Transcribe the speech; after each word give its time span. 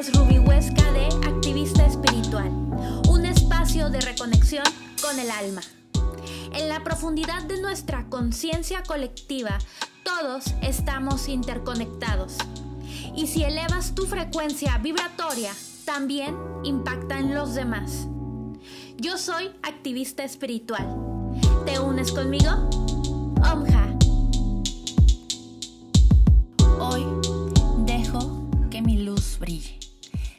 es 0.00 0.16
Ruby 0.16 0.38
Huesca 0.38 0.92
de 0.92 1.08
Activista 1.28 1.84
Espiritual, 1.84 2.48
un 3.10 3.26
espacio 3.26 3.90
de 3.90 4.00
reconexión 4.00 4.64
con 5.02 5.20
el 5.20 5.30
alma. 5.30 5.60
En 6.54 6.70
la 6.70 6.82
profundidad 6.82 7.42
de 7.42 7.60
nuestra 7.60 8.06
conciencia 8.08 8.82
colectiva, 8.82 9.58
todos 10.02 10.54
estamos 10.62 11.28
interconectados. 11.28 12.38
Y 13.14 13.26
si 13.26 13.44
elevas 13.44 13.94
tu 13.94 14.06
frecuencia 14.06 14.78
vibratoria, 14.78 15.52
también 15.84 16.34
impacta 16.64 17.18
en 17.18 17.34
los 17.34 17.54
demás. 17.54 18.06
Yo 18.96 19.18
soy 19.18 19.50
activista 19.62 20.24
espiritual. 20.24 20.86
¿Te 21.66 21.78
unes 21.78 22.10
conmigo? 22.12 22.70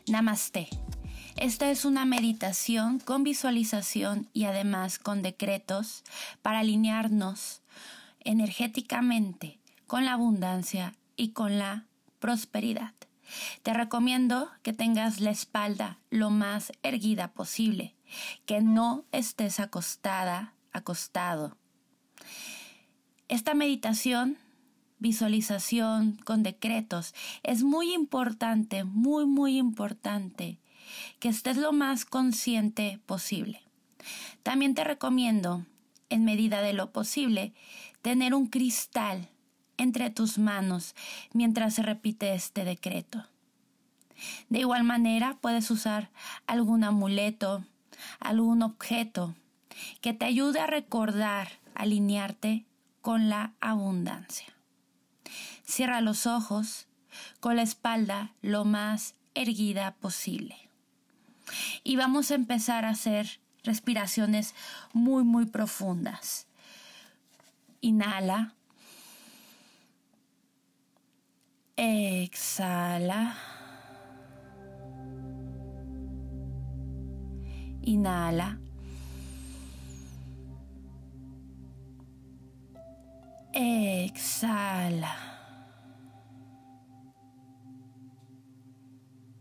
Namaste. 0.07 0.67
Esta 1.37 1.69
es 1.69 1.85
una 1.85 2.05
meditación 2.05 2.99
con 2.99 3.23
visualización 3.23 4.29
y 4.33 4.45
además 4.45 4.99
con 4.99 5.21
decretos 5.21 6.03
para 6.41 6.59
alinearnos 6.59 7.61
energéticamente 8.19 9.59
con 9.87 10.05
la 10.05 10.13
abundancia 10.13 10.95
y 11.15 11.29
con 11.29 11.59
la 11.59 11.85
prosperidad. 12.19 12.93
Te 13.63 13.73
recomiendo 13.73 14.49
que 14.63 14.73
tengas 14.73 15.19
la 15.19 15.31
espalda 15.31 15.99
lo 16.09 16.29
más 16.29 16.71
erguida 16.83 17.29
posible, 17.29 17.95
que 18.45 18.61
no 18.61 19.05
estés 19.11 19.59
acostada, 19.59 20.53
acostado. 20.73 21.57
Esta 23.29 23.53
meditación, 23.53 24.37
visualización 25.01 26.17
con 26.23 26.43
decretos, 26.43 27.13
es 27.43 27.63
muy 27.63 27.93
importante, 27.93 28.83
muy, 28.85 29.25
muy 29.25 29.57
importante 29.57 30.59
que 31.19 31.27
estés 31.27 31.57
lo 31.57 31.73
más 31.73 32.05
consciente 32.05 32.99
posible. 33.05 33.61
También 34.43 34.75
te 34.75 34.83
recomiendo, 34.83 35.65
en 36.09 36.23
medida 36.23 36.61
de 36.61 36.73
lo 36.73 36.91
posible, 36.91 37.53
tener 38.01 38.33
un 38.33 38.47
cristal 38.47 39.27
entre 39.77 40.11
tus 40.11 40.37
manos 40.37 40.95
mientras 41.33 41.73
se 41.73 41.81
repite 41.81 42.33
este 42.33 42.63
decreto. 42.63 43.25
De 44.49 44.59
igual 44.59 44.83
manera, 44.83 45.37
puedes 45.41 45.71
usar 45.71 46.11
algún 46.45 46.83
amuleto, 46.83 47.65
algún 48.19 48.61
objeto 48.61 49.33
que 49.99 50.13
te 50.13 50.25
ayude 50.25 50.59
a 50.59 50.67
recordar, 50.67 51.49
alinearte 51.73 52.65
con 53.01 53.29
la 53.29 53.53
abundancia. 53.61 54.60
Cierra 55.71 56.01
los 56.01 56.27
ojos 56.27 56.87
con 57.39 57.55
la 57.55 57.61
espalda 57.61 58.33
lo 58.41 58.65
más 58.65 59.15
erguida 59.35 59.95
posible. 60.01 60.57
Y 61.81 61.95
vamos 61.95 62.29
a 62.29 62.35
empezar 62.35 62.83
a 62.83 62.89
hacer 62.89 63.39
respiraciones 63.63 64.53
muy, 64.91 65.23
muy 65.23 65.45
profundas. 65.45 66.45
Inhala. 67.79 68.53
Exhala. 71.77 73.37
Inhala. 77.81 78.59
Exhala. 83.53 85.30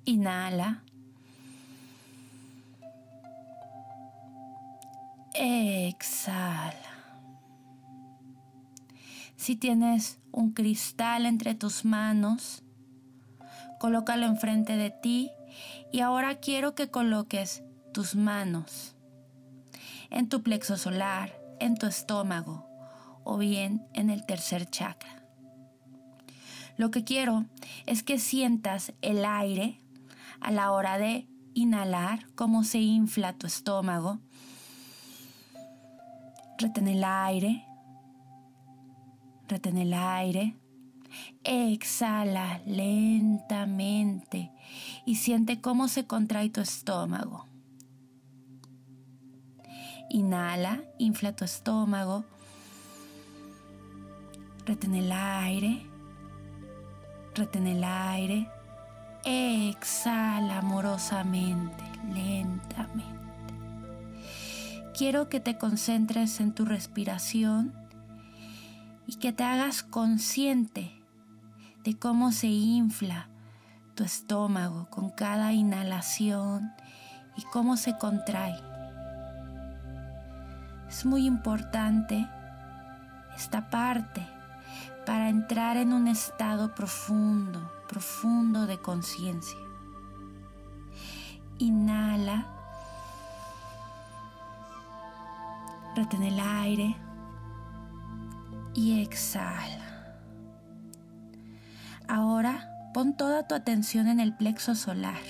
Inhala. 0.05 0.83
Exhala. 5.35 6.75
Si 9.37 9.57
tienes 9.57 10.19
un 10.33 10.53
cristal 10.53 11.25
entre 11.25 11.55
tus 11.55 11.85
manos, 11.85 12.63
colócalo 13.79 14.27
enfrente 14.27 14.77
de 14.77 14.91
ti 14.91 15.31
y 15.93 16.01
ahora 16.01 16.41
quiero 16.41 16.75
que 16.75 16.91
coloques 16.91 17.63
tus 17.93 18.15
manos 18.15 18.95
en 20.11 20.29
tu 20.29 20.43
plexo 20.43 20.77
solar, 20.77 21.33
en 21.59 21.77
tu 21.77 21.87
estómago 21.87 22.69
o 23.25 23.39
bien 23.39 23.87
en 23.95 24.11
el 24.11 24.27
tercer 24.27 24.69
chakra. 24.69 25.25
Lo 26.77 26.91
que 26.91 27.05
quiero 27.05 27.47
es 27.87 28.03
que 28.03 28.19
sientas 28.19 28.93
el 29.03 29.25
aire 29.25 29.80
a 30.41 30.51
la 30.51 30.73
hora 30.73 30.99
de 30.99 31.29
inhalar, 31.55 32.27
cómo 32.35 32.65
se 32.65 32.79
infla 32.79 33.33
tu 33.35 33.47
estómago 33.47 34.21
Retén 36.61 36.89
el 36.89 37.05
aire. 37.05 37.65
Retén 39.49 39.79
el 39.79 39.95
aire. 39.95 40.57
Exhala 41.43 42.61
lentamente 42.67 44.53
y 45.07 45.15
siente 45.15 45.63
cómo 45.63 45.89
se 45.89 46.07
contrae 46.07 46.51
tu 46.51 46.61
estómago. 46.61 47.47
Inhala, 50.11 50.83
infla 50.99 51.35
tu 51.35 51.47
estómago. 51.47 52.27
Retén 54.67 54.95
el 54.95 55.11
aire. 55.13 55.87
Retén 57.35 57.69
el 57.69 57.83
aire. 57.83 58.51
Exhala 59.25 60.59
amorosamente, 60.59 61.85
lentamente 62.13 63.21
quiero 65.01 65.31
que 65.31 65.41
te 65.41 65.57
concentres 65.57 66.41
en 66.41 66.53
tu 66.53 66.67
respiración 66.67 67.73
y 69.07 69.15
que 69.15 69.33
te 69.33 69.45
hagas 69.45 69.83
consciente 69.83 70.93
de 71.85 71.99
cómo 71.99 72.33
se 72.33 72.49
infla 72.49 73.27
tu 73.95 74.05
estómago 74.05 74.91
con 74.91 75.09
cada 75.09 75.55
inhalación 75.55 76.75
y 77.35 77.45
cómo 77.45 77.79
se 77.79 77.97
contrae. 77.97 78.61
Es 80.87 81.07
muy 81.07 81.25
importante 81.25 82.29
esta 83.35 83.71
parte 83.71 84.21
para 85.07 85.31
entrar 85.31 85.79
en 85.79 85.95
un 85.95 86.09
estado 86.09 86.75
profundo, 86.75 87.73
profundo 87.91 88.67
de 88.69 88.79
conciencia. 88.79 89.59
Inhala 91.59 92.47
Retén 95.97 96.23
el 96.23 96.39
aire 96.39 96.97
y 98.75 99.03
exhala. 99.03 100.15
Ahora 102.07 102.71
pon 102.95 103.17
toda 103.17 103.49
tu 103.49 103.57
atención 103.57 104.07
en 104.07 104.21
el 104.21 104.37
plexo 104.37 104.77
solar. 104.77 105.21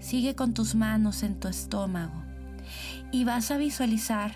Sigue 0.00 0.34
con 0.34 0.54
tus 0.54 0.74
manos 0.74 1.22
en 1.22 1.38
tu 1.38 1.48
estómago 1.48 2.24
y 3.12 3.24
vas 3.24 3.50
a 3.50 3.58
visualizar 3.58 4.32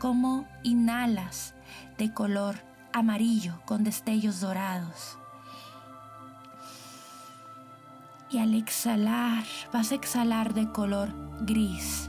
cómo 0.00 0.48
inhalas 0.64 1.54
de 1.96 2.12
color 2.12 2.56
amarillo 2.92 3.60
con 3.66 3.84
destellos 3.84 4.40
dorados. 4.40 5.16
Y 8.32 8.38
al 8.38 8.54
exhalar, 8.54 9.44
vas 9.74 9.92
a 9.92 9.94
exhalar 9.94 10.54
de 10.54 10.66
color 10.72 11.10
gris, 11.42 12.08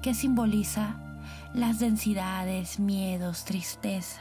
que 0.00 0.14
simboliza 0.14 0.94
las 1.52 1.80
densidades, 1.80 2.78
miedos, 2.78 3.44
tristezas. 3.44 4.20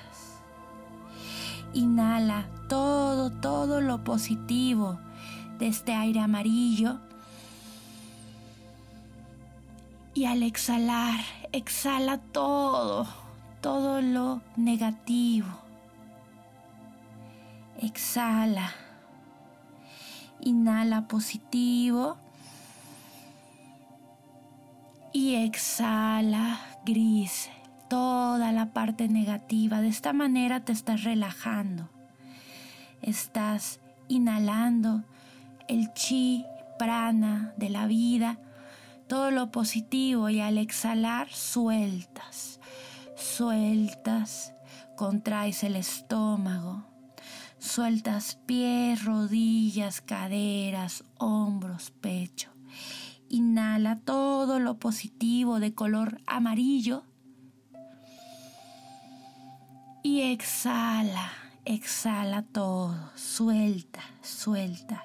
Inhala 1.73 2.47
todo, 2.67 3.29
todo 3.29 3.81
lo 3.81 4.03
positivo 4.03 4.97
de 5.59 5.67
este 5.67 5.93
aire 5.93 6.21
amarillo. 6.21 6.97
Y 10.15 10.25
al 10.25 10.41
exhalar, 10.41 11.19
exhala 11.51 12.17
todo, 12.17 13.05
todo 13.61 14.01
lo 14.01 14.41
negativo. 14.55 15.49
Exhala. 17.79 18.84
Inhala 20.45 21.09
positivo. 21.09 22.17
Y 25.11 25.35
exhala 25.35 26.61
gris, 26.85 27.49
toda 27.89 28.53
la 28.53 28.71
parte 28.71 29.09
negativa. 29.09 29.81
De 29.81 29.89
esta 29.89 30.13
manera 30.13 30.63
te 30.63 30.71
estás 30.71 31.03
relajando. 31.03 31.89
Estás 33.01 33.81
inhalando 34.07 35.03
el 35.67 35.93
chi, 35.93 36.45
prana 36.77 37.53
de 37.57 37.69
la 37.69 37.87
vida, 37.87 38.37
todo 39.07 39.31
lo 39.31 39.51
positivo 39.51 40.29
y 40.29 40.39
al 40.39 40.57
exhalar 40.57 41.29
sueltas, 41.29 42.59
sueltas, 43.15 44.53
contraes 44.95 45.63
el 45.63 45.75
estómago, 45.75 46.83
Sueltas 47.59 48.37
pies, 48.45 49.03
rodillas, 49.05 50.01
caderas, 50.01 51.03
hombros, 51.17 51.91
pecho. 51.91 52.49
Inhala 53.29 53.99
todo 53.99 54.59
lo 54.59 54.77
positivo 54.77 55.59
de 55.59 55.73
color 55.73 56.21
amarillo. 56.27 57.03
Y 60.03 60.21
exhala, 60.21 61.31
exhala 61.65 62.43
todo. 62.43 63.11
Suelta, 63.15 64.01
suelta. 64.21 65.03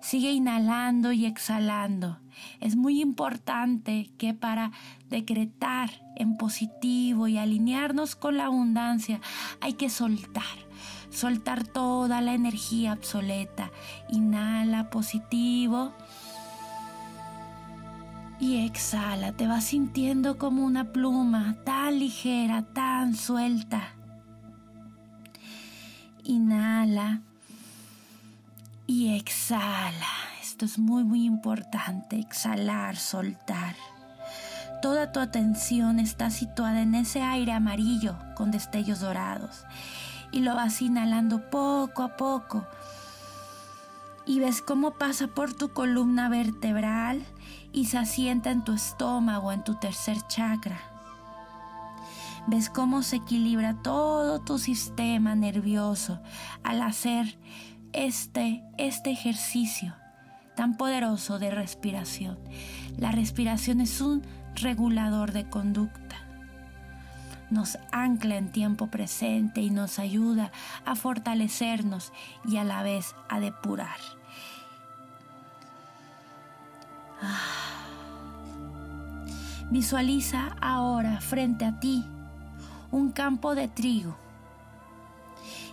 Sigue 0.00 0.32
inhalando 0.32 1.12
y 1.12 1.24
exhalando. 1.24 2.18
Es 2.60 2.76
muy 2.76 3.00
importante 3.00 4.10
que 4.18 4.34
para 4.34 4.72
decretar 5.08 5.90
en 6.16 6.36
positivo 6.36 7.28
y 7.28 7.38
alinearnos 7.38 8.16
con 8.16 8.36
la 8.36 8.46
abundancia 8.46 9.20
hay 9.60 9.74
que 9.74 9.88
soltar. 9.88 10.69
Soltar 11.10 11.66
toda 11.66 12.20
la 12.20 12.34
energía 12.34 12.92
obsoleta. 12.92 13.70
Inhala 14.08 14.90
positivo. 14.90 15.92
Y 18.38 18.64
exhala, 18.64 19.32
te 19.32 19.46
vas 19.46 19.64
sintiendo 19.64 20.38
como 20.38 20.64
una 20.64 20.92
pluma 20.92 21.56
tan 21.64 21.98
ligera, 21.98 22.62
tan 22.62 23.14
suelta. 23.14 23.94
Inhala 26.24 27.20
y 28.86 29.14
exhala. 29.14 30.06
Esto 30.40 30.64
es 30.64 30.78
muy, 30.78 31.04
muy 31.04 31.26
importante. 31.26 32.18
Exhalar, 32.18 32.96
soltar. 32.96 33.76
Toda 34.80 35.12
tu 35.12 35.20
atención 35.20 35.98
está 35.98 36.30
situada 36.30 36.80
en 36.80 36.94
ese 36.94 37.20
aire 37.20 37.52
amarillo 37.52 38.16
con 38.34 38.50
destellos 38.50 39.00
dorados. 39.00 39.64
Y 40.32 40.40
lo 40.40 40.54
vas 40.54 40.80
inhalando 40.82 41.50
poco 41.50 42.02
a 42.02 42.16
poco. 42.16 42.66
Y 44.26 44.38
ves 44.38 44.62
cómo 44.62 44.92
pasa 44.92 45.28
por 45.28 45.54
tu 45.54 45.72
columna 45.72 46.28
vertebral 46.28 47.22
y 47.72 47.86
se 47.86 47.98
asienta 47.98 48.50
en 48.50 48.64
tu 48.64 48.72
estómago, 48.72 49.52
en 49.52 49.64
tu 49.64 49.74
tercer 49.74 50.18
chakra. 50.28 50.80
Ves 52.46 52.70
cómo 52.70 53.02
se 53.02 53.16
equilibra 53.16 53.74
todo 53.82 54.40
tu 54.40 54.58
sistema 54.58 55.34
nervioso 55.34 56.20
al 56.62 56.82
hacer 56.82 57.38
este, 57.92 58.62
este 58.78 59.10
ejercicio 59.10 59.94
tan 60.60 60.76
poderoso 60.76 61.38
de 61.38 61.50
respiración. 61.50 62.38
La 62.98 63.12
respiración 63.12 63.80
es 63.80 64.00
un 64.00 64.22
regulador 64.56 65.32
de 65.32 65.48
conducta. 65.48 66.16
Nos 67.50 67.78
ancla 67.90 68.36
en 68.36 68.52
tiempo 68.52 68.86
presente 68.86 69.60
y 69.60 69.70
nos 69.70 69.98
ayuda 69.98 70.52
a 70.84 70.94
fortalecernos 70.94 72.12
y 72.44 72.56
a 72.56 72.64
la 72.64 72.82
vez 72.82 73.14
a 73.28 73.40
depurar. 73.40 73.98
Ah. 77.20 77.60
Visualiza 79.70 80.56
ahora 80.60 81.20
frente 81.20 81.64
a 81.64 81.78
ti 81.78 82.04
un 82.90 83.12
campo 83.12 83.54
de 83.54 83.68
trigo 83.68 84.16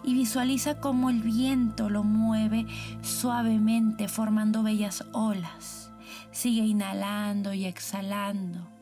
y 0.03 0.13
visualiza 0.13 0.79
cómo 0.79 1.09
el 1.09 1.21
viento 1.21 1.89
lo 1.89 2.03
mueve 2.03 2.65
suavemente 3.01 4.07
formando 4.07 4.63
bellas 4.63 5.03
olas. 5.13 5.91
Sigue 6.31 6.61
inhalando 6.61 7.53
y 7.53 7.65
exhalando. 7.65 8.76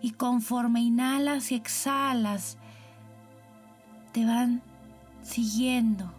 Y 0.00 0.12
conforme 0.12 0.80
inhalas 0.80 1.50
y 1.52 1.56
exhalas, 1.56 2.58
te 4.12 4.24
van 4.24 4.62
siguiendo 5.22 6.12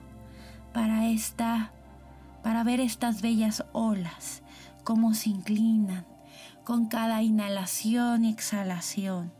para 0.73 1.07
esta 1.07 1.71
para 2.43 2.63
ver 2.63 2.79
estas 2.79 3.21
bellas 3.21 3.65
olas 3.73 4.41
cómo 4.83 5.13
se 5.13 5.29
inclinan 5.29 6.05
con 6.63 6.87
cada 6.87 7.21
inhalación 7.21 8.25
y 8.25 8.31
exhalación. 8.31 9.31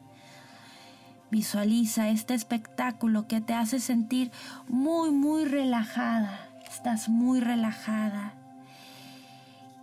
Visualiza 1.31 2.09
este 2.09 2.33
espectáculo 2.33 3.27
que 3.27 3.39
te 3.39 3.53
hace 3.53 3.80
sentir 3.80 4.31
muy, 4.68 5.12
muy 5.12 5.45
relajada. 5.45 6.50
Estás 6.68 7.07
muy 7.07 7.39
relajada. 7.39 8.33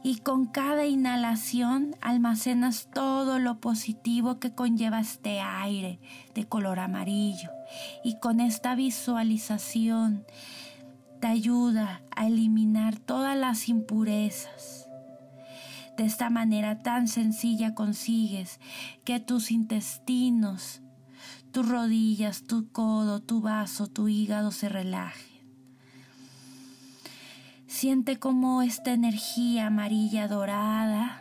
Y 0.03 0.19
con 0.19 0.47
cada 0.47 0.87
inhalación 0.87 1.97
almacenas 2.01 2.89
todo 2.93 3.39
lo 3.39 3.61
positivo 3.61 4.39
que 4.39 4.55
conlleva 4.55 5.01
este 5.01 5.41
aire 5.41 5.99
de 6.35 6.47
color 6.47 6.79
amarillo. 6.79 7.51
Y 8.05 8.19
con 8.21 8.41
esta 8.41 8.75
visualización 8.75 10.25
te 11.21 11.27
ayuda 11.27 12.03
a 12.15 12.27
eliminar 12.27 12.99
todas 12.99 13.37
las 13.37 13.69
impurezas. 13.69 14.89
De 15.97 16.05
esta 16.05 16.31
manera 16.31 16.83
tan 16.83 17.09
sencilla 17.09 17.75
consigues 17.75 18.61
que 19.05 19.19
tus 19.19 19.51
intestinos 19.51 20.83
tus 21.57 21.67
rodillas, 21.67 22.43
tu 22.43 22.71
codo, 22.71 23.23
tu 23.23 23.41
vaso, 23.41 23.87
tu 23.87 24.09
hígado 24.09 24.51
se 24.51 24.69
relajen. 24.69 25.36
Siente 27.77 28.19
como 28.19 28.63
esta 28.63 28.95
energía 28.95 29.67
amarilla 29.67 30.29
dorada, 30.29 31.21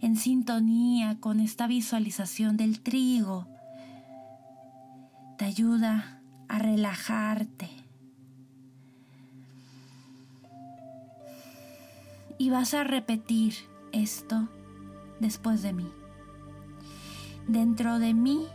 en 0.00 0.16
sintonía 0.16 1.20
con 1.20 1.38
esta 1.38 1.68
visualización 1.68 2.56
del 2.56 2.80
trigo, 2.80 3.46
te 5.36 5.44
ayuda 5.44 6.20
a 6.48 6.58
relajarte. 6.58 7.70
Y 12.36 12.50
vas 12.50 12.74
a 12.74 12.82
repetir 12.82 13.54
esto 13.92 14.48
después 15.20 15.62
de 15.62 15.72
mí. 15.72 15.88
Dentro 17.46 18.00
de 18.00 18.12
mí 18.12 18.48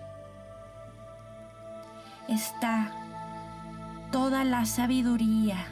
está 2.27 2.91
toda 4.12 4.44
la 4.44 4.65
sabiduría, 4.65 5.65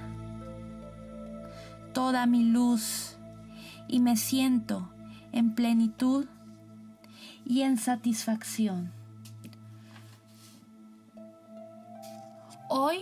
toda 1.93 2.25
mi 2.25 2.43
luz 2.45 3.17
y 3.87 3.99
me 3.99 4.17
siento 4.17 4.89
en 5.31 5.55
plenitud 5.55 6.25
y 7.45 7.61
en 7.61 7.77
satisfacción. 7.77 8.91
Hoy 12.69 12.99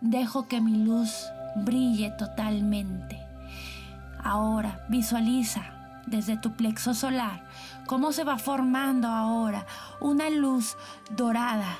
dejo 0.00 0.46
que 0.46 0.60
mi 0.60 0.84
luz 0.84 1.26
brille 1.56 2.10
totalmente. 2.12 3.18
Ahora 4.22 4.86
visualiza 4.88 5.78
desde 6.06 6.36
tu 6.36 6.52
plexo 6.54 6.94
solar 6.94 7.48
cómo 7.86 8.12
se 8.12 8.24
va 8.24 8.38
formando 8.38 9.08
ahora 9.08 9.66
una 10.00 10.30
luz 10.30 10.76
dorada 11.10 11.78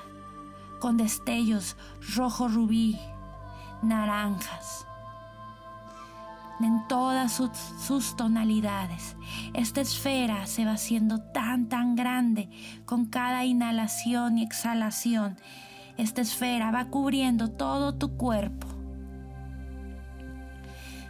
con 0.80 0.96
destellos 0.96 1.76
rojo 2.16 2.48
rubí, 2.48 2.98
naranjas, 3.82 4.87
en 6.66 6.86
todas 6.88 7.32
sus, 7.32 8.16
tonalidades. 8.16 9.16
Esta 9.54 9.80
esfera 9.80 10.46
se 10.46 10.64
va 10.64 10.72
haciendo 10.72 11.20
tan, 11.20 11.68
tan 11.68 11.94
grande 11.94 12.48
con 12.84 13.06
cada 13.06 13.44
inhalación 13.44 14.38
y 14.38 14.42
exhalación. 14.42 15.36
Esta 15.96 16.20
esfera 16.20 16.70
va 16.70 16.86
cubriendo 16.86 17.50
todo 17.50 17.94
tu 17.94 18.16
cuerpo. 18.16 18.66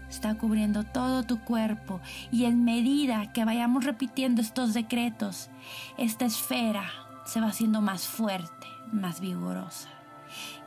Está 0.08 0.36
cubriendo 0.36 0.84
todo 0.84 1.22
tu 1.22 1.40
cuerpo 1.44 2.00
y 2.32 2.44
en 2.46 2.64
medida 2.64 3.32
que 3.32 3.44
vayamos 3.44 3.84
repitiendo 3.84 4.40
estos 4.40 4.72
decretos, 4.72 5.50
esta 5.98 6.24
esfera 6.24 6.84
se 7.26 7.40
va 7.40 7.48
haciendo 7.48 7.82
más 7.82 8.06
fuerte, 8.06 8.66
más 8.90 9.20
vigorosa. 9.20 9.90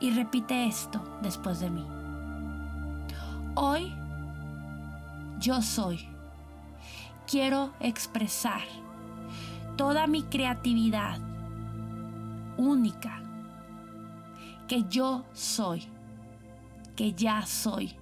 Y 0.00 0.10
repite 0.10 0.66
esto 0.66 1.18
después 1.22 1.60
de 1.60 1.70
mí. 1.70 1.86
Hoy 3.54 3.92
yo 5.42 5.60
soy. 5.60 5.98
Quiero 7.26 7.74
expresar 7.80 8.62
toda 9.76 10.06
mi 10.06 10.22
creatividad 10.22 11.18
única 12.56 13.20
que 14.68 14.84
yo 14.88 15.24
soy, 15.32 15.82
que 16.94 17.12
ya 17.12 17.44
soy. 17.44 17.96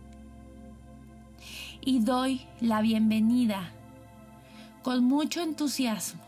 Y 1.80 2.00
doy 2.00 2.46
la 2.60 2.82
bienvenida 2.82 3.72
con 4.82 5.04
mucho 5.04 5.40
entusiasmo, 5.40 6.20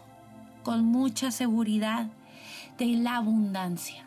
con 0.63 0.83
mucha 0.85 1.31
seguridad 1.31 2.07
de 2.79 2.87
la 2.87 3.19
abundancia. 3.19 4.07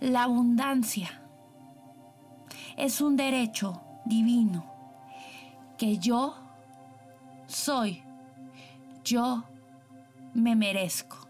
La 0.00 0.24
abundancia 0.24 1.22
es 2.76 3.00
un 3.00 3.16
derecho 3.16 3.80
divino 4.04 4.73
que 5.84 5.98
yo 5.98 6.34
soy, 7.46 8.02
yo 9.04 9.44
me 10.32 10.56
merezco. 10.56 11.28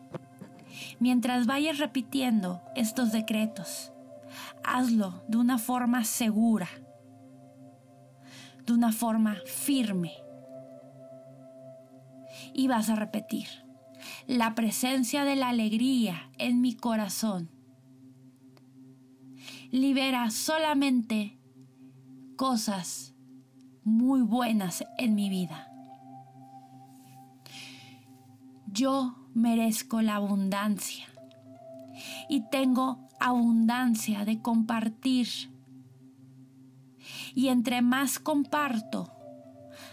Mientras 1.01 1.47
vayas 1.47 1.79
repitiendo 1.79 2.63
estos 2.77 3.11
decretos, 3.11 3.93
hazlo 4.63 5.25
de 5.27 5.39
una 5.39 5.59
forma 5.59 6.05
segura, 6.05 6.69
de 8.65 8.73
una 8.73 8.93
forma 8.93 9.39
firme. 9.45 10.13
Y 12.53 12.69
vas 12.69 12.91
a 12.91 12.95
repetir, 12.95 13.49
la 14.29 14.55
presencia 14.55 15.25
de 15.25 15.35
la 15.35 15.49
alegría 15.49 16.31
en 16.39 16.61
mi 16.61 16.77
corazón 16.77 17.51
libera 19.73 20.31
solamente 20.31 21.41
cosas 22.37 23.14
muy 23.85 24.23
buenas 24.23 24.85
en 24.99 25.15
mi 25.15 25.29
vida. 25.29 25.69
Yo 28.67 29.15
merezco 29.35 30.01
la 30.03 30.17
abundancia 30.17 31.07
y 32.29 32.49
tengo 32.51 33.09
abundancia 33.21 34.25
de 34.25 34.41
compartir. 34.41 35.29
Y 37.35 37.49
entre 37.49 37.83
más 37.83 38.19
comparto, 38.19 39.13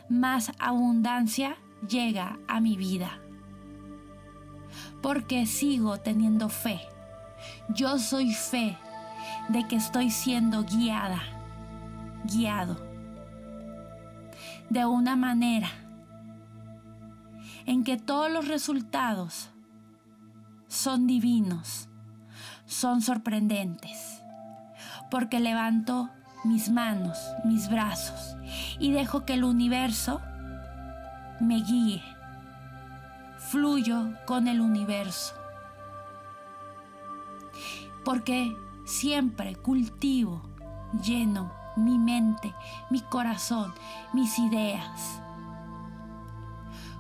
más 0.10 0.52
abundancia 0.60 1.58
llega 1.88 2.40
a 2.48 2.60
mi 2.62 2.78
vida. 2.78 3.20
Porque 5.02 5.46
sigo 5.46 5.98
teniendo 5.98 6.50
fe. 6.50 6.80
Yo 7.70 8.00
soy 8.00 8.34
fe 8.34 8.78
de 9.50 9.68
que 9.68 9.76
estoy 9.76 10.12
siendo 10.12 10.64
guiada, 10.64 11.22
guiado, 12.26 12.91
de 14.72 14.86
una 14.86 15.18
manera 15.18 15.68
en 17.66 17.84
que 17.84 17.98
todos 17.98 18.32
los 18.32 18.48
resultados 18.48 19.50
son 20.70 21.08
divinos, 21.08 21.90
son 22.66 23.02
sorprendentes, 23.02 24.24
porque 25.10 25.42
levanto 25.42 26.10
mis 26.46 26.70
manos, 26.70 27.20
mis 27.44 27.70
brazos 27.70 28.38
y 28.80 28.94
dejo 28.94 29.26
que 29.26 29.34
el 29.34 29.44
universo 29.44 30.22
me 31.42 31.62
guíe. 31.62 32.02
Fluyo 33.50 34.14
con 34.26 34.48
el 34.48 34.62
universo. 34.62 35.36
Porque 38.06 38.56
siempre 38.86 39.58
cultivo, 39.58 40.42
lleno 41.04 41.61
mi 41.76 41.98
mente, 41.98 42.54
mi 42.90 43.02
corazón, 43.02 43.74
mis 44.14 44.38
ideas. 44.40 45.22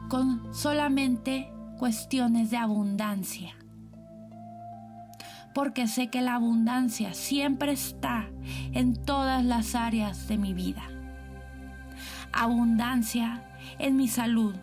Con 0.09 0.53
solamente 0.53 1.51
cuestiones 1.77 2.51
de 2.51 2.57
abundancia. 2.57 3.55
Porque 5.53 5.87
sé 5.87 6.09
que 6.09 6.21
la 6.21 6.35
abundancia 6.35 7.13
siempre 7.13 7.73
está 7.73 8.29
en 8.73 8.95
todas 8.95 9.43
las 9.43 9.75
áreas 9.75 10.27
de 10.27 10.37
mi 10.37 10.53
vida. 10.53 10.83
Abundancia 12.31 13.43
en 13.79 13.97
mi 13.97 14.07
salud. 14.07 14.55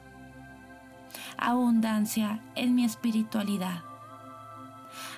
Abundancia 1.36 2.40
en 2.54 2.74
mi 2.74 2.84
espiritualidad. 2.84 3.82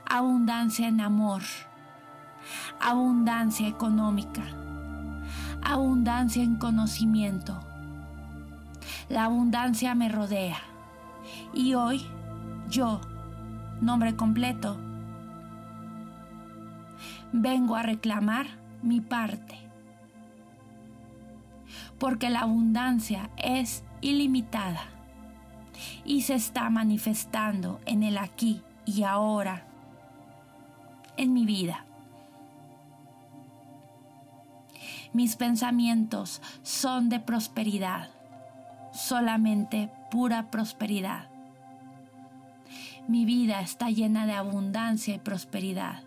Abundancia 0.09 0.89
en 0.89 1.01
amor 1.01 1.43
abundancia 2.81 3.69
económica, 3.69 4.43
abundancia 5.63 6.43
en 6.43 6.57
conocimiento. 6.57 7.61
La 9.09 9.25
abundancia 9.25 9.95
me 9.95 10.09
rodea. 10.09 10.59
Y 11.53 11.75
hoy 11.75 12.07
yo, 12.69 13.01
nombre 13.81 14.17
completo, 14.17 14.79
vengo 17.33 17.77
a 17.77 17.83
reclamar 17.83 18.47
mi 18.83 19.01
parte. 19.01 19.59
Porque 21.99 22.31
la 22.31 22.41
abundancia 22.41 23.31
es 23.37 23.85
ilimitada 24.01 24.85
y 26.05 26.23
se 26.23 26.35
está 26.35 26.71
manifestando 26.71 27.81
en 27.87 28.03
el 28.03 28.19
aquí 28.19 28.63
y 28.87 29.03
ahora 29.03 29.67
en 31.17 31.33
mi 31.33 31.45
vida. 31.45 31.85
Mis 35.13 35.37
pensamientos 35.37 36.41
son 36.63 37.09
de 37.09 37.19
prosperidad, 37.19 38.11
solamente 38.93 39.91
pura 40.11 40.51
prosperidad. 40.51 41.29
Mi 43.09 43.25
vida 43.25 43.61
está 43.61 43.91
llena 43.91 44.27
de 44.27 44.35
abundancia 44.35 45.15
y 45.15 45.19
prosperidad. 45.19 46.05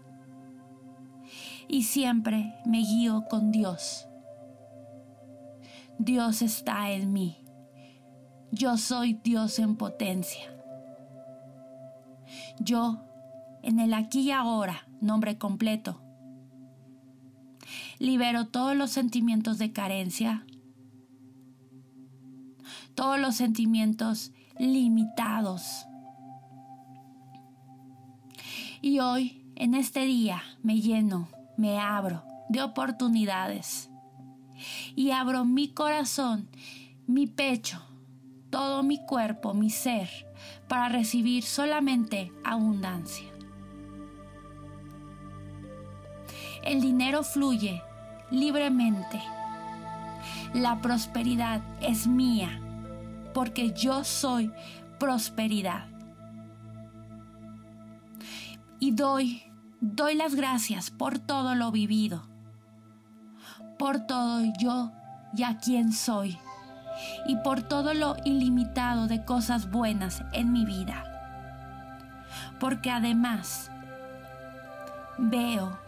Y 1.68 1.84
siempre 1.84 2.56
me 2.66 2.80
guío 2.80 3.26
con 3.30 3.52
Dios. 3.52 4.08
Dios 5.98 6.42
está 6.42 6.92
en 6.92 7.12
mí. 7.12 7.38
Yo 8.52 8.78
soy 8.78 9.20
Dios 9.24 9.60
en 9.60 9.76
potencia. 9.76 10.54
Yo, 12.60 13.04
en 13.62 13.80
el 13.80 13.94
aquí 13.94 14.22
y 14.22 14.32
ahora, 14.32 14.88
nombre 15.02 15.38
completo, 15.38 16.02
libero 18.00 18.48
todos 18.48 18.76
los 18.76 18.92
sentimientos 18.92 19.58
de 19.58 19.72
carencia, 19.72 20.46
todos 22.96 23.20
los 23.20 23.36
sentimientos 23.36 24.32
limitados. 24.58 25.86
Y 28.82 29.00
hoy, 29.00 29.46
en 29.56 29.76
este 29.76 30.02
día, 30.06 30.44
me 30.62 30.82
lleno, 30.82 31.30
me 31.58 31.80
abro 31.80 32.24
de 32.50 32.62
oportunidades. 32.62 33.90
Y 34.96 35.12
abro 35.12 35.46
mi 35.46 35.70
corazón, 35.70 36.48
mi 37.08 37.28
pecho, 37.28 37.82
todo 38.50 38.84
mi 38.84 39.04
cuerpo, 39.06 39.54
mi 39.54 39.70
ser, 39.70 40.10
para 40.68 40.90
recibir 40.90 41.44
solamente 41.44 42.32
abundancia. 42.44 43.33
El 46.64 46.82
dinero 46.82 47.24
fluye 47.24 47.82
libremente. 48.32 49.22
La 50.54 50.80
prosperidad 50.82 51.62
es 51.82 52.08
mía 52.08 52.60
porque 53.34 53.72
yo 53.72 54.04
soy 54.04 54.52
prosperidad. 55.00 55.86
Y 58.80 58.92
doy, 58.92 59.44
doy 59.82 60.16
las 60.16 60.36
gracias 60.36 60.92
por 60.92 61.20
todo 61.20 61.56
lo 61.56 61.72
vivido, 61.72 62.24
por 63.78 64.06
todo 64.06 64.42
yo 64.60 64.92
y 65.36 65.44
a 65.44 65.58
quien 65.58 65.92
soy, 65.92 66.38
y 67.28 67.38
por 67.38 67.64
todo 67.64 67.94
lo 67.94 68.16
ilimitado 68.24 69.08
de 69.08 69.26
cosas 69.26 69.72
buenas 69.72 70.24
en 70.34 70.52
mi 70.52 70.66
vida. 70.66 71.04
Porque 72.60 72.92
además 72.92 73.72
veo 75.18 75.83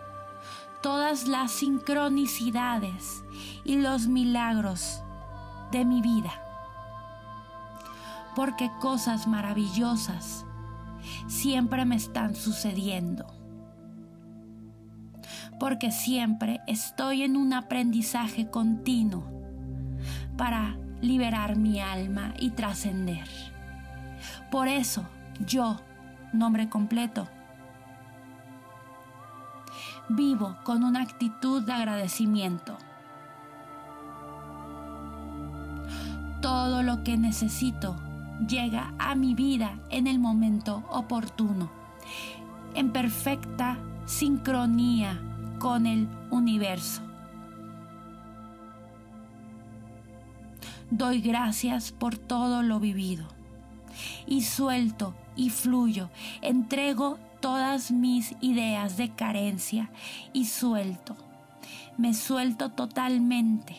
todas 0.86 1.27
las 1.27 1.50
sincronicidades 1.50 3.24
y 3.63 3.77
los 3.77 4.06
milagros 4.06 5.01
de 5.72 5.84
mi 5.84 6.00
vida. 6.00 6.32
Porque 8.36 8.70
cosas 8.80 9.25
maravillosas 9.25 10.46
siempre 11.27 11.86
me 11.86 11.96
están 11.96 12.36
sucediendo. 12.36 13.25
Porque 15.60 15.89
siempre 15.89 16.62
estoy 16.68 17.24
en 17.24 17.36
un 17.36 17.54
aprendizaje 17.54 18.51
continuo 18.51 19.24
para 20.38 20.77
liberar 21.01 21.56
mi 21.56 21.82
alma 21.82 22.36
y 22.38 22.51
trascender. 22.51 23.27
Por 24.51 24.68
eso 24.68 25.04
yo, 25.39 25.82
nombre 26.32 26.70
completo, 26.70 27.27
vivo 30.09 30.55
con 30.63 30.83
una 30.83 31.01
actitud 31.01 31.63
de 31.63 31.74
agradecimiento. 31.74 32.77
Todo 36.41 36.83
lo 36.83 37.03
que 37.03 37.17
necesito 37.17 37.95
llega 38.47 38.93
a 39.00 39.15
mi 39.15 39.33
vida 39.33 39.79
en 39.89 40.07
el 40.07 40.19
momento 40.19 40.83
oportuno, 40.89 41.69
en 42.75 42.91
perfecta 42.91 43.77
sincronía 44.05 45.19
con 45.59 45.85
el 45.85 46.07
universo. 46.29 47.01
Doy 50.91 51.21
gracias 51.21 51.91
por 51.91 52.17
todo 52.17 52.62
lo 52.62 52.79
vivido 52.79 53.25
y 54.27 54.43
suelto 54.43 55.15
y 55.35 55.50
fluyo, 55.50 56.09
entrego 56.41 57.17
todas 57.46 57.92
mis 57.92 58.36
ideas 58.42 58.98
de 58.98 59.12
carencia 59.12 59.92
y 60.34 60.46
suelto. 60.46 61.16
Me 61.96 62.16
suelto 62.16 62.72
totalmente. 62.72 63.75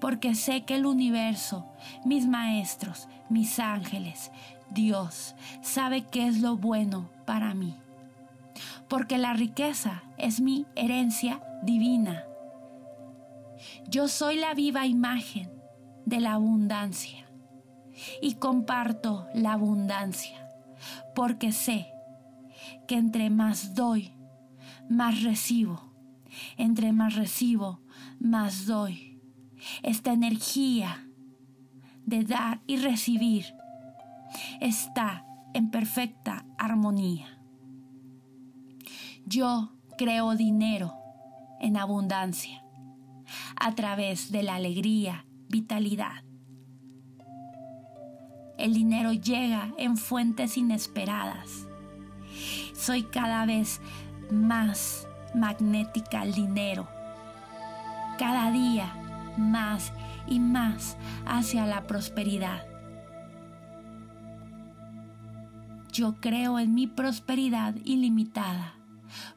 Porque 0.00 0.34
sé 0.34 0.64
que 0.64 0.74
el 0.74 0.84
universo, 0.84 1.64
mis 2.04 2.26
maestros, 2.26 3.06
mis 3.28 3.60
ángeles, 3.60 4.32
Dios, 4.70 5.36
sabe 5.62 6.06
qué 6.06 6.26
es 6.26 6.40
lo 6.40 6.56
bueno 6.56 7.08
para 7.24 7.54
mí. 7.54 7.76
porque 8.88 9.16
la 9.16 9.32
riqueza 9.32 10.02
es 10.16 10.40
mi 10.40 10.66
herencia 10.74 11.40
divina. 11.62 12.24
Yo 13.86 14.08
soy 14.08 14.38
la 14.38 14.54
viva 14.54 14.86
imagen 14.86 15.52
de 16.04 16.18
la 16.18 16.32
abundancia 16.32 17.28
y 18.20 18.34
comparto 18.34 19.28
la 19.34 19.52
abundancia 19.52 20.47
porque 21.14 21.52
sé 21.52 21.88
que 22.86 22.96
entre 22.96 23.30
más 23.30 23.74
doy, 23.74 24.12
más 24.88 25.22
recibo. 25.22 25.88
Entre 26.56 26.92
más 26.92 27.14
recibo, 27.14 27.80
más 28.20 28.66
doy. 28.66 29.20
Esta 29.82 30.12
energía 30.12 31.08
de 32.04 32.24
dar 32.24 32.60
y 32.66 32.76
recibir 32.76 33.46
está 34.60 35.24
en 35.54 35.70
perfecta 35.70 36.46
armonía. 36.58 37.26
Yo 39.26 39.72
creo 39.96 40.34
dinero 40.36 40.94
en 41.60 41.76
abundancia 41.76 42.64
a 43.56 43.74
través 43.74 44.30
de 44.30 44.42
la 44.42 44.54
alegría, 44.54 45.26
vitalidad. 45.48 46.27
El 48.58 48.74
dinero 48.74 49.12
llega 49.12 49.72
en 49.78 49.96
fuentes 49.96 50.58
inesperadas. 50.58 51.68
Soy 52.74 53.04
cada 53.04 53.46
vez 53.46 53.80
más 54.32 55.06
magnética 55.32 56.22
al 56.22 56.32
dinero. 56.32 56.88
Cada 58.18 58.50
día 58.50 58.92
más 59.36 59.92
y 60.26 60.40
más 60.40 60.96
hacia 61.24 61.66
la 61.66 61.86
prosperidad. 61.86 62.66
Yo 65.92 66.16
creo 66.20 66.58
en 66.58 66.74
mi 66.74 66.88
prosperidad 66.88 67.76
ilimitada 67.84 68.74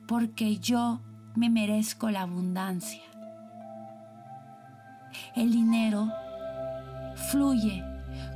porque 0.08 0.58
yo 0.58 1.00
me 1.36 1.52
merezco 1.52 2.10
la 2.10 2.22
abundancia. 2.22 3.04
El 5.36 5.52
dinero 5.52 6.12
fluye 7.30 7.91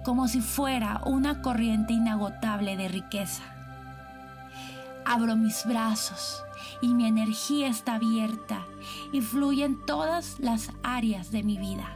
como 0.05 0.27
si 0.27 0.39
fuera 0.39 1.01
una 1.03 1.41
corriente 1.41 1.93
inagotable 1.93 2.77
de 2.77 2.87
riqueza. 2.87 3.41
Abro 5.03 5.35
mis 5.35 5.65
brazos 5.65 6.43
y 6.79 6.93
mi 6.93 7.07
energía 7.07 7.67
está 7.67 7.95
abierta 7.95 8.65
y 9.11 9.21
fluye 9.21 9.65
en 9.65 9.83
todas 9.87 10.39
las 10.39 10.71
áreas 10.83 11.31
de 11.31 11.41
mi 11.41 11.57
vida. 11.57 11.89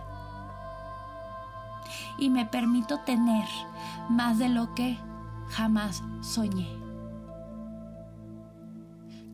Y 2.17 2.31
me 2.31 2.47
permito 2.47 2.99
tener 3.01 3.45
más 4.09 4.39
de 4.39 4.49
lo 4.49 4.73
que 4.73 4.97
jamás 5.49 6.01
soñé. 6.21 6.67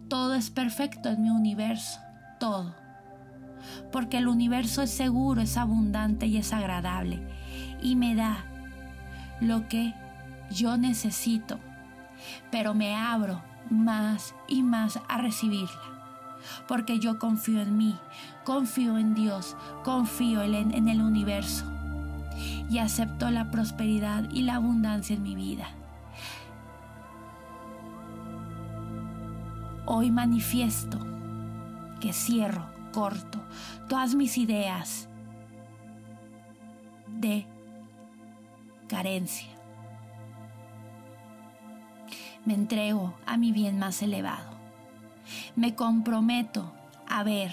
Todo 0.10 0.36
es 0.36 0.50
perfecto 0.50 1.10
en 1.10 1.24
mi 1.24 1.29
universo, 1.29 2.00
todo. 2.41 2.75
Porque 3.91 4.17
el 4.17 4.27
universo 4.27 4.82
es 4.82 4.91
seguro, 4.91 5.41
es 5.41 5.58
abundante 5.58 6.27
y 6.27 6.38
es 6.38 6.51
agradable. 6.51 7.25
Y 7.82 7.96
me 7.96 8.15
da 8.15 8.46
lo 9.42 9.68
que 9.68 9.94
yo 10.51 10.77
necesito. 10.77 11.60
Pero 12.51 12.74
me 12.74 12.96
abro 12.96 13.42
más 13.70 14.36
y 14.48 14.63
más 14.63 15.00
a 15.08 15.18
recibirla. 15.18 15.82
Porque 16.68 17.00
yo 17.00 17.18
confío 17.18 17.62
en 17.62 17.77
mí, 17.77 17.98
confío 18.44 18.98
en 18.98 19.15
Dios, 19.15 19.56
confío 19.84 20.44
en 20.44 20.88
el 20.88 21.01
universo. 21.01 21.65
Y 22.70 22.80
acepto 22.80 23.30
la 23.32 23.50
prosperidad 23.50 24.30
y 24.32 24.44
la 24.44 24.56
abundancia 24.56 25.15
en 25.15 25.24
mi 25.24 25.36
vida. 25.36 25.68
Hoy 29.86 30.12
manifiesto 30.12 31.00
que 32.00 32.12
cierro, 32.12 32.65
corto 32.92 33.39
todas 33.88 34.15
mis 34.15 34.38
ideas 34.38 35.08
de 37.08 37.45
Me 42.45 42.53
entrego 42.53 43.13
a 43.25 43.38
mi 43.38 43.51
bien 43.51 43.79
más 43.79 44.01
elevado. 44.01 44.51
Me 45.55 45.75
comprometo 45.75 46.71
a 47.08 47.23
ver 47.23 47.51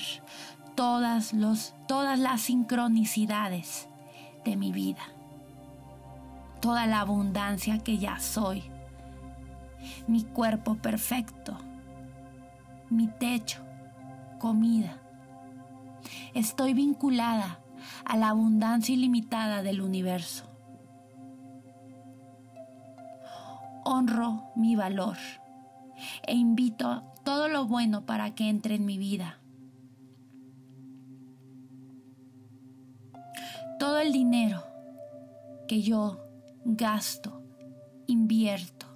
todas 0.75 1.33
las 1.33 2.41
sincronicidades 2.41 3.89
de 4.45 4.57
mi 4.57 4.73
vida. 4.73 5.03
Toda 6.61 6.87
la 6.87 7.01
abundancia 7.01 7.79
que 7.79 7.99
ya 7.99 8.21
soy. 8.21 8.65
Mi 10.07 10.23
cuerpo 10.23 10.77
perfecto 10.77 11.59
mi 12.93 13.09
techo, 13.09 13.63
comida. 14.39 14.99
Estoy 16.35 16.75
vinculada 16.75 17.61
a 18.05 18.17
la 18.17 18.29
abundancia 18.29 18.95
ilimitada 18.95 19.63
del 19.63 19.81
universo. 19.81 20.45
Honro 23.85 24.53
mi 24.57 24.77
valor 24.77 25.17
e 26.27 26.35
invito 26.35 27.03
todo 27.25 27.49
lo 27.49 27.67
bueno 27.67 28.05
para 28.07 28.35
que 28.35 28.49
entre 28.49 28.75
en 28.75 28.85
mi 28.85 28.99
vida. 28.99 29.39
Todo 33.79 33.99
el 33.99 34.13
dinero 34.13 34.63
que 35.67 35.83
yo 35.83 36.21
gasto, 36.65 37.43
invierto, 38.07 38.87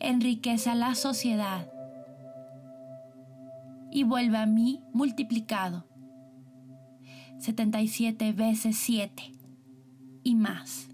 enriquece 0.00 0.70
a 0.70 0.74
la 0.74 0.94
sociedad 0.94 1.70
y 3.90 4.02
vuelve 4.04 4.38
a 4.38 4.46
mí 4.46 4.82
multiplicado. 4.92 5.86
77 7.38 8.32
veces 8.32 8.76
7 8.76 9.32
y 10.24 10.34
más. 10.34 10.88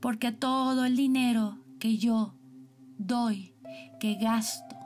Porque 0.00 0.32
todo 0.32 0.84
el 0.84 0.96
dinero 0.96 1.58
que 1.78 1.96
yo 1.96 2.34
doy, 2.98 3.54
que 4.00 4.14
gasto, 4.16 4.76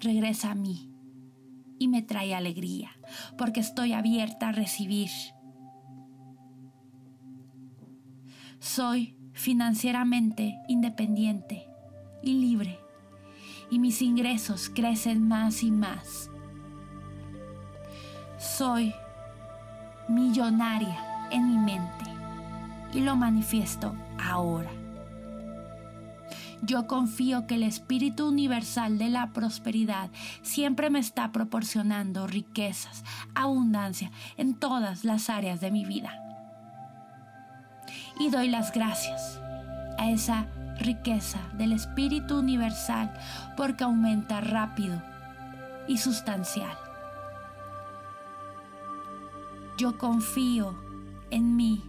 regresa 0.00 0.52
a 0.52 0.54
mí 0.54 0.90
y 1.78 1.88
me 1.88 2.02
trae 2.02 2.34
alegría, 2.34 2.90
porque 3.36 3.60
estoy 3.60 3.92
abierta 3.92 4.48
a 4.48 4.52
recibir. 4.52 5.10
Soy 8.58 9.16
financieramente 9.32 10.58
independiente 10.68 11.66
y 12.22 12.34
libre 12.34 12.78
y 13.70 13.78
mis 13.78 14.02
ingresos 14.02 14.70
crecen 14.74 15.26
más 15.26 15.62
y 15.62 15.70
más. 15.70 16.30
Soy 18.38 18.92
millonaria 20.08 21.28
en 21.30 21.46
mi 21.46 21.56
mente 21.56 22.04
y 22.92 23.00
lo 23.00 23.16
manifiesto 23.16 23.94
ahora. 24.22 24.70
Yo 26.62 26.86
confío 26.86 27.46
que 27.46 27.54
el 27.54 27.62
Espíritu 27.62 28.28
Universal 28.28 28.98
de 28.98 29.08
la 29.08 29.32
Prosperidad 29.32 30.10
siempre 30.42 30.90
me 30.90 30.98
está 30.98 31.32
proporcionando 31.32 32.26
riquezas, 32.26 33.02
abundancia 33.34 34.10
en 34.36 34.54
todas 34.54 35.04
las 35.04 35.30
áreas 35.30 35.60
de 35.60 35.70
mi 35.70 35.86
vida. 35.86 36.12
Y 38.18 38.28
doy 38.28 38.48
las 38.48 38.72
gracias 38.72 39.40
a 39.98 40.10
esa 40.10 40.48
riqueza 40.80 41.38
del 41.54 41.72
Espíritu 41.72 42.38
Universal 42.38 43.12
porque 43.56 43.84
aumenta 43.84 44.42
rápido 44.42 45.02
y 45.88 45.96
sustancial. 45.96 46.76
Yo 49.78 49.96
confío 49.96 50.74
en 51.30 51.56
mí, 51.56 51.82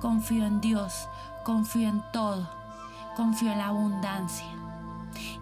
confío 0.00 0.44
en 0.44 0.60
Dios, 0.60 1.08
confío 1.46 1.88
en 1.88 2.02
todo, 2.12 2.50
confío 3.14 3.52
en 3.52 3.58
la 3.58 3.68
abundancia 3.68 4.48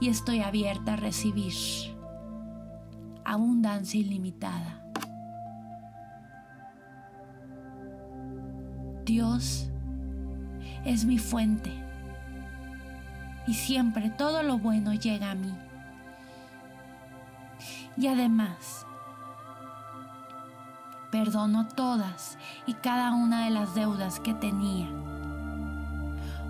y 0.01 0.11
estoy 0.11 0.41
abierta 0.41 0.93
a 0.93 0.97
recibir 0.97 1.55
abundancia 3.25 3.99
ilimitada. 3.99 4.83
Dios 9.07 9.71
es 10.85 11.07
mi 11.07 11.19
fuente 11.19 11.73
y 13.47 13.55
siempre 13.55 14.11
todo 14.11 14.43
lo 14.43 14.59
bueno 14.59 14.93
llega 14.93 15.31
a 15.31 15.35
mí. 15.35 15.55
Y 17.97 18.09
además, 18.09 18.85
perdono 21.11 21.67
todas 21.67 22.37
y 22.67 22.75
cada 22.75 23.15
una 23.15 23.47
de 23.47 23.51
las 23.53 23.75
deudas 23.75 24.21
que 24.21 24.35
tenía. 24.35 25.14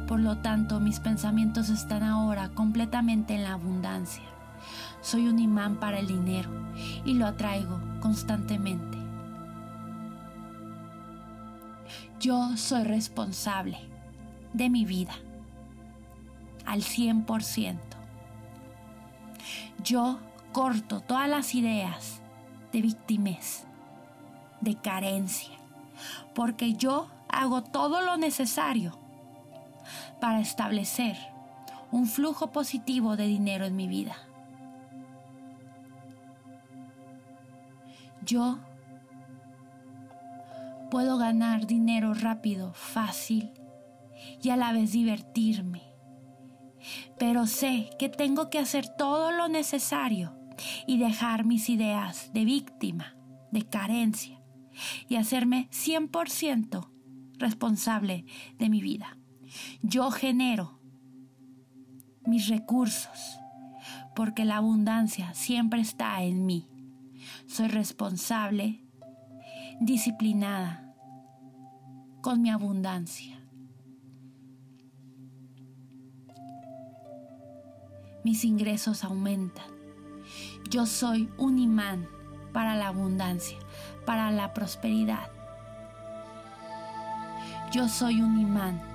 Por 0.06 0.20
lo 0.20 0.36
tanto, 0.36 0.80
mis 0.80 1.00
pensamientos 1.00 1.70
están 1.70 2.02
ahora 2.02 2.50
completamente 2.50 3.34
en 3.34 3.44
la 3.44 3.54
abundancia. 3.54 4.24
Soy 5.00 5.28
un 5.28 5.38
imán 5.38 5.76
para 5.76 5.98
el 5.98 6.06
dinero 6.06 6.50
y 7.06 7.14
lo 7.14 7.26
atraigo 7.26 7.80
constantemente. 8.00 8.98
Yo 12.20 12.56
soy 12.56 12.84
responsable 12.84 13.78
de 14.52 14.68
mi 14.68 14.84
vida 14.84 15.14
al 16.66 16.82
100%. 16.82 17.78
Yo 19.82 20.18
corto 20.52 21.00
todas 21.00 21.28
las 21.28 21.54
ideas 21.54 22.20
de 22.72 22.82
victimez, 22.82 23.64
de 24.60 24.76
carencia, 24.76 25.56
porque 26.34 26.74
yo 26.74 27.08
hago 27.28 27.62
todo 27.62 28.02
lo 28.02 28.16
necesario 28.16 29.03
para 30.20 30.40
establecer 30.40 31.16
un 31.90 32.06
flujo 32.06 32.50
positivo 32.50 33.16
de 33.16 33.26
dinero 33.26 33.64
en 33.66 33.76
mi 33.76 33.88
vida. 33.88 34.16
Yo 38.24 38.58
puedo 40.90 41.18
ganar 41.18 41.66
dinero 41.66 42.14
rápido, 42.14 42.72
fácil 42.72 43.52
y 44.42 44.50
a 44.50 44.56
la 44.56 44.72
vez 44.72 44.92
divertirme. 44.92 45.82
Pero 47.18 47.46
sé 47.46 47.90
que 47.98 48.08
tengo 48.08 48.50
que 48.50 48.58
hacer 48.58 48.88
todo 48.88 49.30
lo 49.32 49.48
necesario 49.48 50.36
y 50.86 50.98
dejar 50.98 51.44
mis 51.44 51.68
ideas 51.68 52.32
de 52.32 52.44
víctima, 52.44 53.16
de 53.50 53.62
carencia 53.62 54.40
y 55.08 55.16
hacerme 55.16 55.68
100% 55.70 56.90
responsable 57.38 58.24
de 58.58 58.68
mi 58.68 58.80
vida. 58.80 59.18
Yo 59.82 60.10
genero 60.10 60.78
mis 62.26 62.48
recursos 62.48 63.38
porque 64.14 64.44
la 64.44 64.56
abundancia 64.56 65.34
siempre 65.34 65.80
está 65.80 66.22
en 66.22 66.46
mí. 66.46 66.68
Soy 67.46 67.68
responsable, 67.68 68.84
disciplinada 69.80 70.94
con 72.22 72.40
mi 72.40 72.50
abundancia. 72.50 73.38
Mis 78.24 78.44
ingresos 78.44 79.04
aumentan. 79.04 79.66
Yo 80.70 80.86
soy 80.86 81.28
un 81.36 81.58
imán 81.58 82.08
para 82.52 82.74
la 82.76 82.88
abundancia, 82.88 83.58
para 84.06 84.30
la 84.30 84.54
prosperidad. 84.54 85.28
Yo 87.72 87.88
soy 87.88 88.22
un 88.22 88.40
imán 88.40 88.93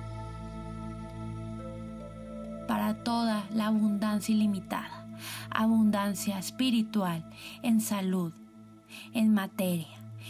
toda 2.94 3.44
la 3.52 3.66
abundancia 3.66 4.34
ilimitada, 4.34 5.06
abundancia 5.50 6.38
espiritual, 6.38 7.24
en 7.62 7.80
salud, 7.80 8.32
en 9.12 9.32
materia, 9.32 9.88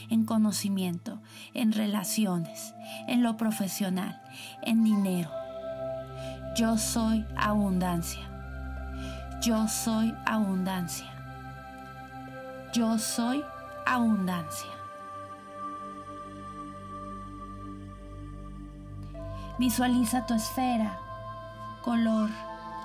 en 0.08 0.24
conocimiento, 0.24 1.20
en 1.54 1.72
relaciones, 1.72 2.74
en 3.08 3.22
lo 3.22 3.36
profesional, 3.36 4.20
en 4.62 4.84
dinero. 4.84 5.30
Yo 6.56 6.78
soy 6.78 7.24
abundancia. 7.36 8.28
Yo 9.42 9.68
soy 9.68 10.14
abundancia. 10.26 11.06
Yo 12.72 12.98
soy 12.98 13.42
abundancia. 13.86 14.70
Visualiza 19.58 20.24
tu 20.26 20.34
esfera, 20.34 20.98
color 21.82 22.30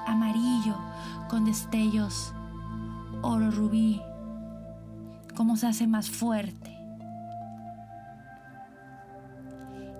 amarillo 0.06 0.76
con 1.30 1.46
destellos 1.46 2.34
oro 3.22 3.50
rubí, 3.50 4.02
cómo 5.36 5.58
se 5.58 5.68
hace 5.68 5.88
más 5.88 6.10
fuerte. 6.10 6.72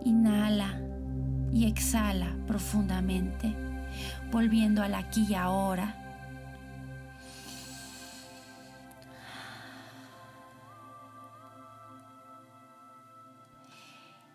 Inhala 0.04 0.80
y 1.52 1.66
exhala 1.66 2.36
profundamente, 2.46 3.56
volviendo 4.32 4.84
al 4.84 4.94
aquí 4.94 5.26
y 5.28 5.34
ahora. 5.34 6.02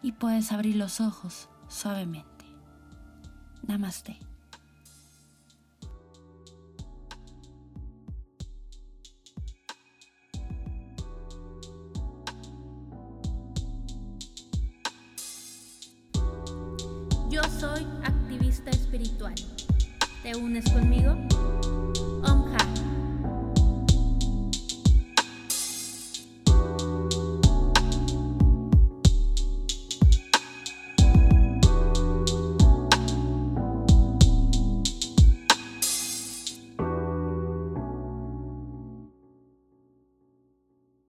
Y 0.02 0.12
puedes 0.12 0.50
abrir 0.50 0.76
los 0.76 1.00
ojos 1.00 1.48
suavemente. 1.68 2.46
Namaste. 3.62 4.29